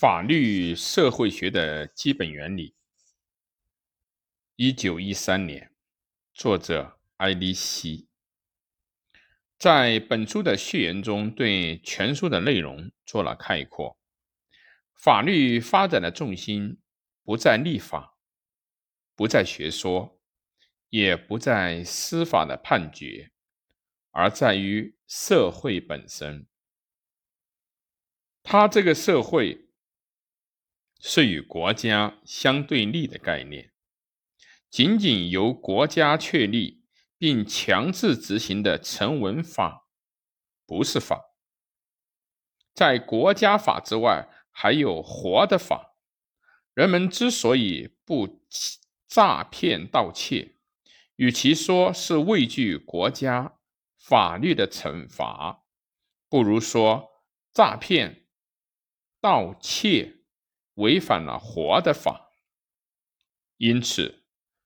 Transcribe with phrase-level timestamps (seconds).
[0.00, 2.74] 法律社会学的基本原理。
[4.56, 5.74] 一九一三年，
[6.32, 8.08] 作者埃利希
[9.58, 13.98] 在本书的序言中对全书的内容做了概括。
[14.94, 16.80] 法律发展的重心
[17.22, 18.16] 不在立法，
[19.14, 20.18] 不在学说，
[20.88, 23.32] 也不在司法的判决，
[24.12, 26.46] 而在于社会本身。
[28.42, 29.66] 他这个社会。
[31.02, 33.72] 是与国家相对立的概念，
[34.68, 36.84] 仅仅由国家确立
[37.16, 39.88] 并强制执行的成文法
[40.66, 41.34] 不是法。
[42.74, 45.96] 在国家法之外，还有活的法。
[46.74, 48.42] 人们之所以不
[49.08, 50.56] 诈骗盗窃，
[51.16, 53.58] 与其说是畏惧国家
[53.98, 55.64] 法律的惩罚，
[56.28, 58.26] 不如说诈骗
[59.20, 60.19] 盗窃。
[60.80, 62.30] 违反了活的法，
[63.58, 64.24] 因此，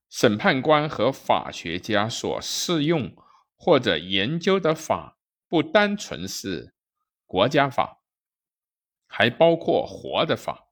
[0.09, 3.17] 审判官和法学家所适用
[3.57, 6.75] 或者研究的法，不单纯是
[7.27, 8.03] 国家法，
[9.07, 10.69] 还包括活的法。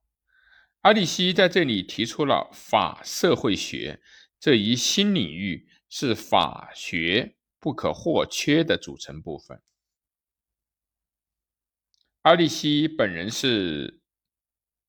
[0.81, 4.01] 阿里西在这里提出了法社会学
[4.39, 9.61] 这一新领域，是法学不可或缺的组成部分。
[12.21, 14.02] 阿里西本人是。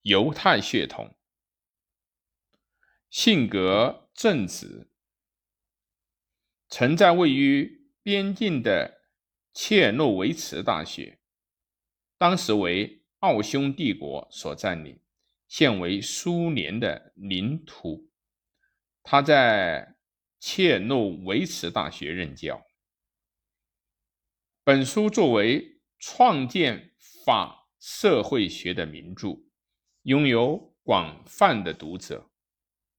[0.04, 1.16] 犹太血统，
[3.08, 4.90] 性格正直，
[6.68, 9.00] 曾在位于边境的
[9.54, 11.20] 切尔诺维茨大学，
[12.18, 15.00] 当时为奥匈帝国所占领，
[15.48, 18.10] 现为苏联的领土。
[19.02, 19.96] 他在
[20.38, 22.62] 切尔诺维茨大学任教。
[24.62, 26.94] 本书作为创建
[27.24, 29.42] 法社会学的名著。
[30.04, 32.26] 拥有广泛的读者。